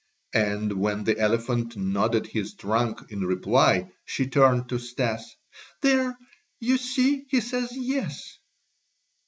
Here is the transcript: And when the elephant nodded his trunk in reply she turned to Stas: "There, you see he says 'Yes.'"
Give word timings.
And 0.33 0.79
when 0.81 1.03
the 1.03 1.19
elephant 1.19 1.77
nodded 1.77 2.25
his 2.25 2.55
trunk 2.55 3.11
in 3.11 3.21
reply 3.23 3.91
she 4.03 4.25
turned 4.25 4.67
to 4.69 4.79
Stas: 4.79 5.35
"There, 5.83 6.17
you 6.59 6.77
see 6.79 7.27
he 7.29 7.39
says 7.39 7.69
'Yes.'" 7.77 8.39